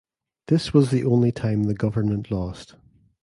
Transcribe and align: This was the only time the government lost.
This 0.47 0.73
was 0.73 0.89
the 0.89 1.03
only 1.05 1.31
time 1.31 1.65
the 1.65 1.75
government 1.75 2.31
lost. 2.31 2.73